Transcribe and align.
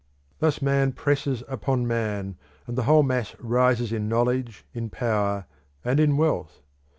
Thus 0.39 0.63
man 0.63 0.93
presses 0.93 1.43
upon 1.47 1.85
man, 1.85 2.35
and 2.65 2.75
the 2.75 2.85
whole 2.85 3.03
mass 3.03 3.35
rises 3.37 3.93
in 3.93 4.09
knowledge, 4.09 4.65
in 4.73 4.89
power, 4.89 5.45
and 5.85 5.99
in 5.99 6.17
wealth. 6.17 6.63